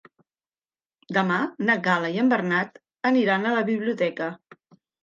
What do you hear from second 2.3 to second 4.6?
Bernat aniré a la biblioteca.